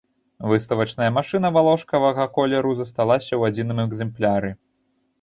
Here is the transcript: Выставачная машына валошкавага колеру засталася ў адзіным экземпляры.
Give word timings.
Выставачная 0.51 1.09
машына 1.17 1.51
валошкавага 1.59 2.27
колеру 2.41 2.75
засталася 2.83 3.31
ў 3.37 3.41
адзіным 3.55 3.87
экземпляры. 3.89 4.51